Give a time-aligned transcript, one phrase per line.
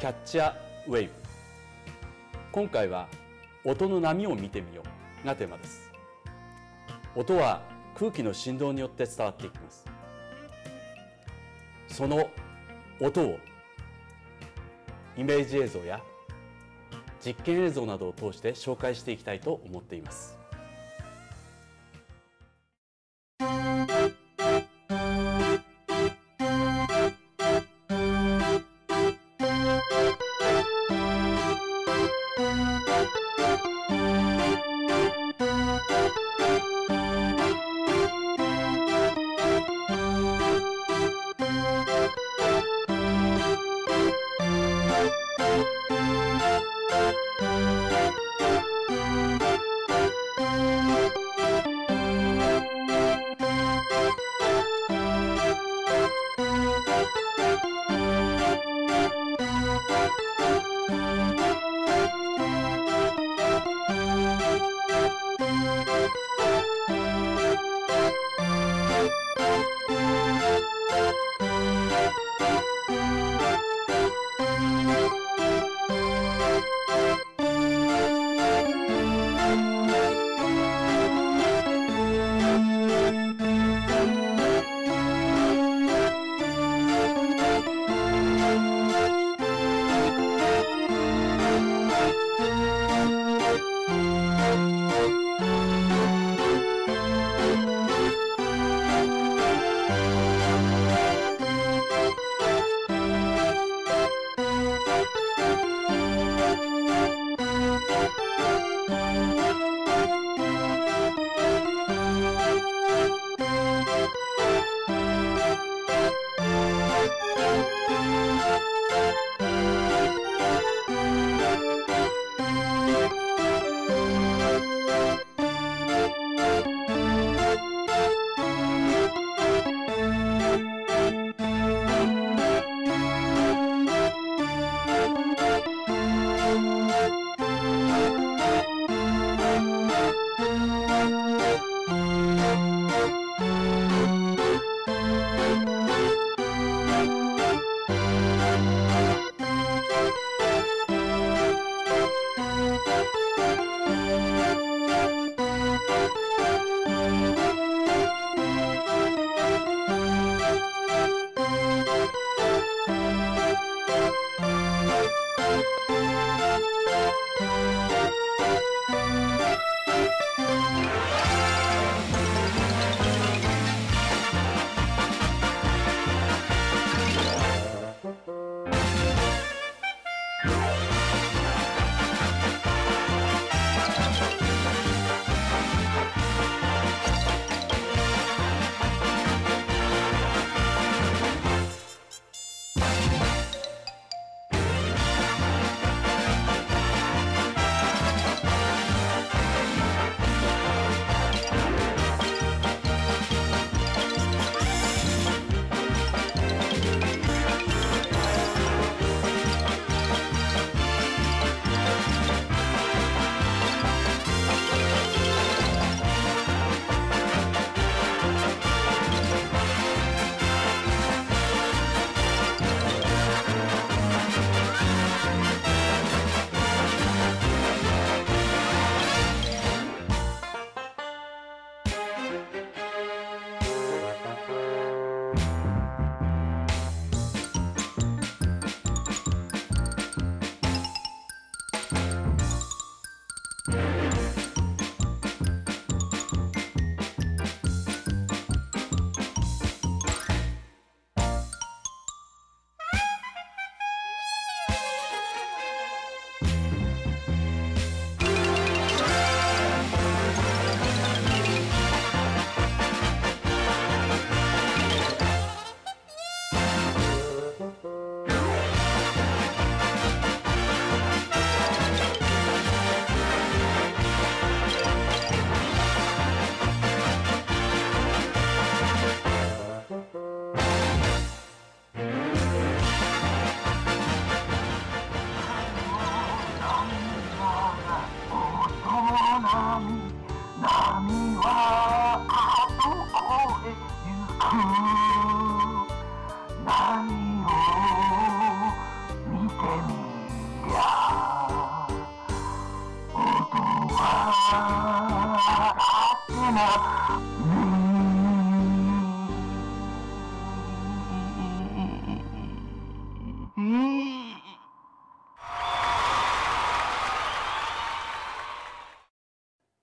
[0.00, 0.54] キャッチャー
[0.86, 1.12] ウェイブ
[2.52, 3.06] 今回は
[3.66, 4.82] 音の波を見てみよ
[5.22, 5.92] うがテーマです。
[7.14, 7.60] 音は
[7.94, 9.84] 空気の振動によって伝わっていきます。
[11.88, 12.30] その
[12.98, 13.38] 音を
[15.18, 16.00] イメージ映像や
[17.22, 20.39] 実験映像などを通して紹介していきたいと思っています。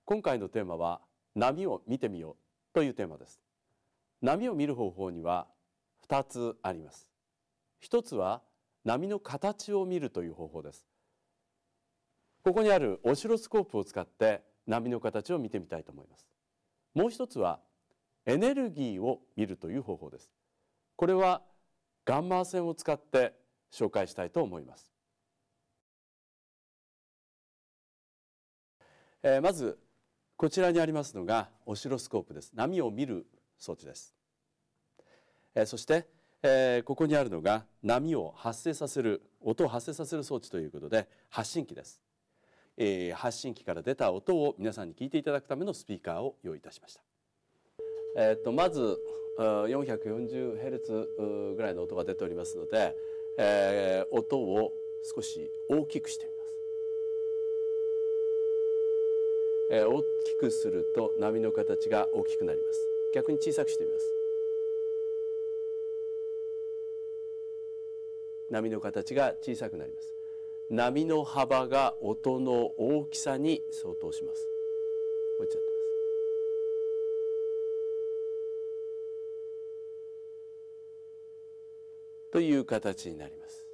[0.08, 1.02] 今回のテーマは
[1.34, 2.34] 波を見てみよう
[2.72, 3.42] というテーマです。
[4.22, 5.48] 波を見る方法には
[6.08, 7.06] 2つあります。
[7.78, 8.40] 一つは
[8.86, 10.86] 波の形を見るという方法です。
[12.42, 16.26] ここにあるオシロスコープを使って波の形を見てみたいと思います。
[16.94, 17.60] もう一つは
[18.24, 20.30] エネルギーを見るという方法です。
[20.96, 21.42] これは
[22.06, 23.34] ガンマ線を使って
[23.70, 24.90] 紹介したいと思います。
[29.22, 29.78] え、まず
[30.38, 32.52] こちらにありますのがオシロスコープです。
[32.54, 33.26] 波を見る
[33.58, 34.14] 装置です、
[35.56, 36.06] えー、そして、
[36.44, 42.00] えー、ここにあるのが波を発生させる音を発生させる装置ということで発信機です、
[42.76, 47.02] えー、発信機から出た音を皆さんに聞いていただくためのスピーカーを用意いたしました。
[48.16, 48.96] えー、とまず
[49.40, 52.94] 440Hz ぐらいの音が出ておりますので、
[53.40, 54.70] えー、音を
[55.16, 56.37] 少し大きくしてみ
[59.70, 62.80] えー、大きくすると波の形が大きくなります。
[63.14, 64.12] 逆に小さくしてみます。
[68.50, 70.14] 波の形が小さくなります。
[70.70, 74.44] 波の幅が音の大きさに相当します。
[75.38, 75.68] こうやってます。
[82.30, 83.66] という形になります。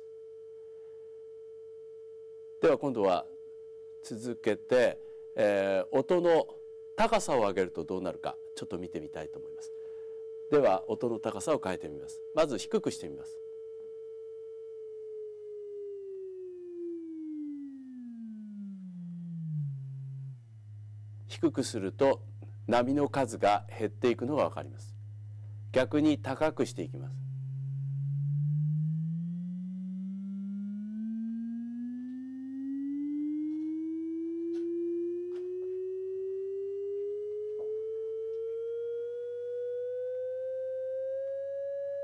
[2.61, 3.27] では今度は
[4.03, 4.99] 続けて
[5.37, 6.47] えー、音の
[6.97, 9.73] 高さを上げるとどうなるかちょっと見てみたいと思います。
[10.51, 12.21] では音の高さを変えてみます。
[12.35, 13.39] まず低くしてみます。
[21.27, 22.23] 低くすると
[22.69, 24.95] 波の数が減っていくのがわかります。
[25.73, 27.24] 逆に高くしていきます。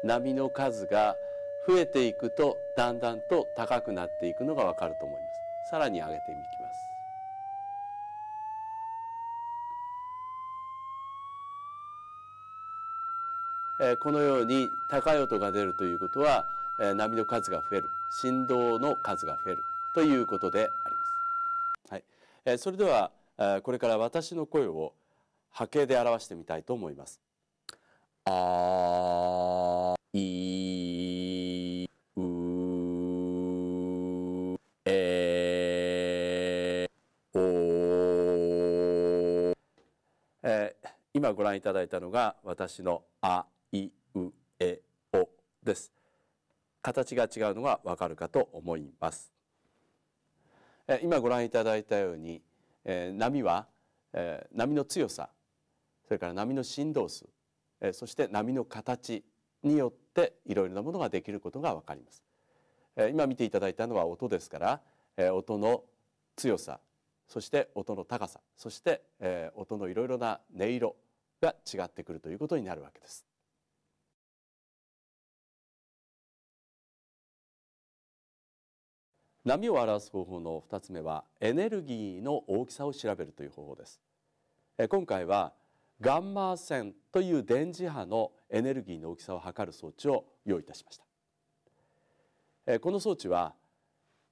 [0.02, 1.16] 波の数が
[1.66, 5.70] 増えていくとだんだんと高くなっていくのがわかると思います。
[5.70, 6.28] さらに上げていき
[13.80, 13.98] ます。
[14.00, 16.44] このように高い音が出るということは
[16.96, 17.90] 波の数が増える。
[18.10, 19.64] 振動の数が増える
[19.94, 21.00] ということでありま
[21.92, 22.02] す。
[22.44, 23.10] はい、それでは
[23.62, 24.92] これから私の声を
[25.50, 27.20] 波形で表してみたいと思います。
[28.26, 29.59] あ
[30.12, 31.86] い
[32.16, 32.20] う
[34.84, 36.88] え
[37.32, 37.38] お
[40.42, 44.80] えー、今ご覧いただいたのが私のあいうえ
[45.12, 45.28] お
[45.62, 45.92] です。
[46.82, 49.32] 形が違うのがわかるかと思います、
[50.88, 52.42] えー、今ご覧いただいたように、
[52.84, 53.66] えー、波は、
[54.12, 55.28] えー、波の強さ
[56.06, 57.26] それから波の振動数
[57.80, 59.24] えそして波の形
[59.62, 62.22] によっていろいろなものができることがわかります。
[63.10, 64.58] 今見ていただいたのは音ですか
[65.16, 65.84] ら音の
[66.36, 66.80] 強さ
[67.28, 69.02] そして音の高さそして
[69.54, 70.96] 音のいろいろな音色
[71.40, 73.24] が違ってくるということになるわけです。
[79.42, 84.00] 波を表す方法の2つ目はエネルギーの大きさを調べるという方法です。
[84.88, 85.54] 今回は
[86.00, 91.00] ガンマ線という電磁波のエネルギーの大きさを測る装置を用意いたしまし
[92.66, 92.80] た。
[92.80, 93.54] この装置は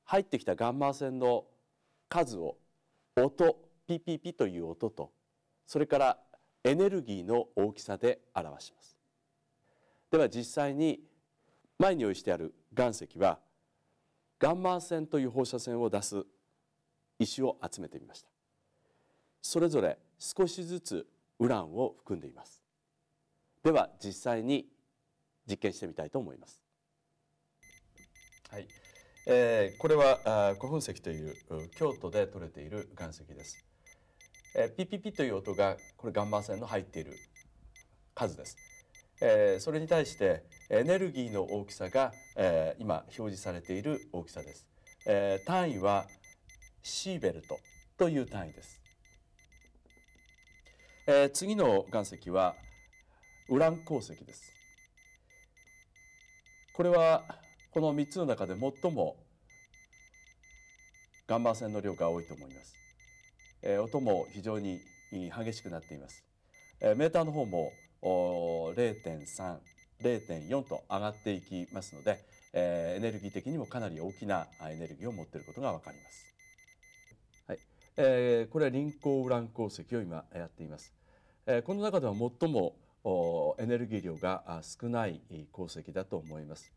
[0.05, 1.45] 入ってきたガンマ線の
[2.09, 2.57] 数を
[3.17, 5.11] 音ピピピという音と
[5.67, 6.19] それから
[6.65, 8.97] エネルギーの大きさで表します。
[10.11, 11.01] では実際に
[11.79, 13.39] 前に用意してある岩石は
[14.39, 16.25] ガンマ線という放射線を出す
[17.19, 18.29] 石を集めてみました。
[19.43, 21.07] それぞれ少しずつ
[21.39, 22.63] ウランを含んでいます。
[23.63, 24.67] では実際に
[25.49, 26.63] 実験してみたいと思います。
[28.51, 28.69] はい、
[29.27, 31.35] えー、これは古墳石という
[31.77, 33.63] 京都で採れている岩石です、
[34.57, 37.13] えー、ピピピという音がこれガンマ線の入っている
[38.15, 38.57] 数です、
[39.21, 44.67] えー、それに対してエネルギーの大きさが、えー、今表示されている大きさです、
[45.07, 46.07] えー、単位は
[46.83, 47.59] シーベルト
[47.99, 48.78] という単位です。
[51.11, 52.55] えー、次の岩石は
[53.49, 54.53] ウラン鉱石です。
[56.75, 57.23] これは
[57.73, 59.17] この3つの中で最も
[61.27, 62.75] ガンマ線の量が多いと思います。
[63.63, 66.27] えー、音も非常に激しくなっています。
[66.83, 67.73] えメーターの方も
[68.03, 69.57] 0.3
[70.03, 72.23] 0.4と上がっていきますので、
[72.53, 76.35] えエネルギー的にもかなり大きなエネルギーを持っていることが分かります。
[77.47, 77.59] はい
[77.97, 80.98] えー、これはリンコウラン鉱石を今やっています。
[81.51, 82.77] え、この中では最も
[83.59, 86.75] エネルギー量が少ない鉱石だと思います。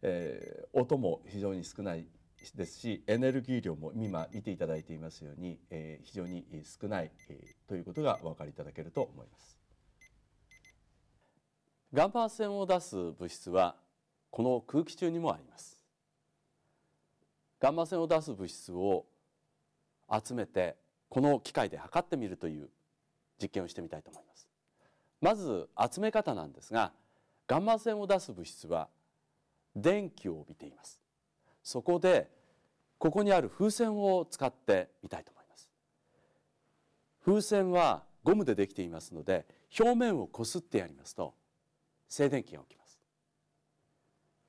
[0.00, 2.06] えー、音も非常に少ない
[2.54, 6.46] ですしエネルギー量も今見ていただいていますように、えー、非常に
[6.80, 9.58] 少ない、えー、ということがお分かりいただけると思います。
[11.92, 13.76] ガンマ線を出す物質は
[14.30, 15.82] この空気中にもあります。
[17.60, 19.04] ガンマ線を出す物質を
[20.10, 20.76] 集めて
[21.10, 22.70] この機械で測ってみるという
[23.40, 24.48] 実験をしてみたいと思います。
[25.20, 26.92] まず集め方なんですが
[27.46, 28.88] ガンマ線を出す物質は
[29.74, 31.00] 電気を帯びています。
[31.62, 32.30] そこで
[32.98, 35.68] ここにある風船を使ってみたいと思います。
[37.24, 39.46] 風船はゴムでできていますので
[39.78, 41.34] 表面をこすってやりますと
[42.08, 42.98] 静電気が起きます。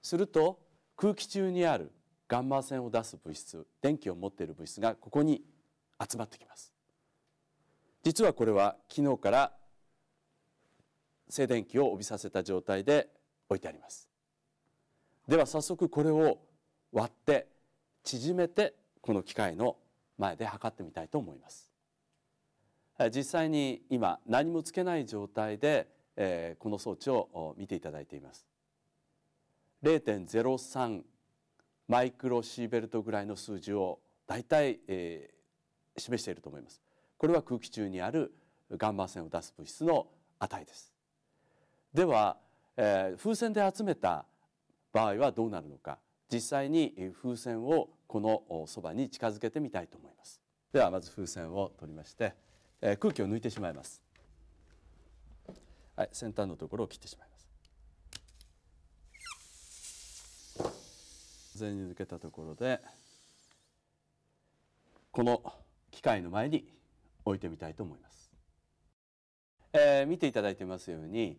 [0.01, 0.59] すると
[0.95, 1.91] 空気中にある
[2.27, 5.43] ガンマ線を出す物質電気を持っている物質がここに
[5.99, 6.73] 集まってきます。
[8.03, 9.53] 実はこれは昨日から
[11.29, 13.09] 静電気を帯びさせた状態で
[13.49, 14.09] 置いてあります。
[15.27, 16.39] では早速これを
[16.91, 17.47] 割って
[18.03, 19.77] 縮めてこの機械の
[20.17, 21.69] 前で測ってみたいと思います。
[23.13, 28.47] 実際に今何もつけない状態で、えー、この装置を見ていただいています。
[29.83, 31.03] 0.03
[31.87, 36.81] マイクロシーベルトぐらいの数字を大体、えー、示していると思います。
[37.17, 38.33] これは空気中にある
[38.71, 40.07] ガンマ線を出す物質の
[40.39, 40.93] 値です。
[41.93, 42.37] では、
[42.75, 44.25] えー、風船で集めた
[44.93, 45.97] 場合はどうなるのか。
[46.31, 50.41] 実際に風船をこのそばに近づけてみたいと思います。
[50.73, 52.33] ではまず風船を取りまして、
[52.81, 54.01] えー、空気を抜いてしまいます。
[55.95, 57.47] はい先端のところを切ってしまいます。
[61.55, 62.79] 全に抜けたところで
[65.11, 65.41] この
[65.89, 66.76] 機械の前に
[67.27, 68.31] 置いてみたいと思います、
[69.73, 71.37] えー、見ていただいてますように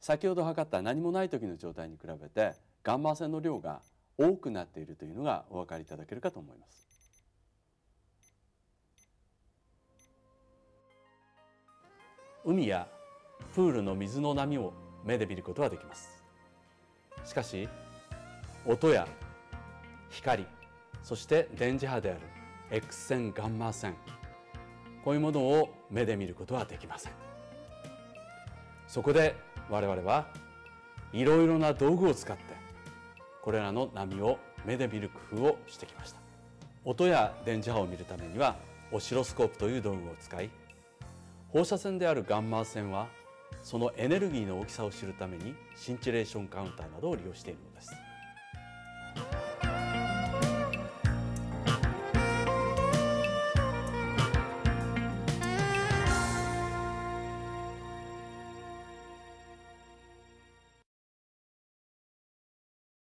[0.00, 3.82] 先ほど測った何もない時の状態に比べてガンマ線の量が
[4.18, 6.90] 多くなっているというのがお分かりいただけるかと思います。
[12.44, 12.88] 海や
[13.54, 14.72] プールの水の波を
[15.04, 16.24] 目で見ることはできます。
[17.24, 17.68] しかし
[18.66, 19.06] 音や
[20.10, 20.46] 光
[21.02, 22.20] そして電磁波である
[22.70, 23.94] X 線ガンマ線
[25.04, 27.30] こういうものを目で見ることはできません。
[28.90, 29.36] そこで
[29.70, 30.26] 我々は
[31.12, 32.42] いろいろな道具を使って
[33.40, 36.18] これらの波を目で見る工夫をしてきました
[36.84, 38.56] 音や電磁波を見るためには
[38.90, 40.50] オシロスコープという道具を使い
[41.50, 43.06] 放射線であるガンマ線は
[43.62, 47.92] そのエネルギーの大きさを知るためにシンチレーションカウンターなどを利用しているのです